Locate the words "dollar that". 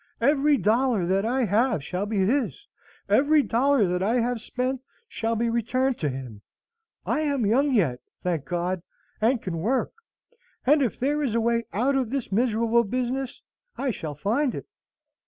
0.57-1.27, 3.43-4.01